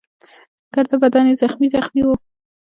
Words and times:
ګرده 0.73 0.95
بدن 1.03 1.25
يې 1.29 1.35
زخمي 1.41 1.67
زخمي 1.75 2.01
وو. 2.05 2.15